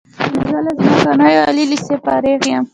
[0.49, 0.71] زه له
[1.03, 2.63] څمکنیو عالی لیسې فارغ یم.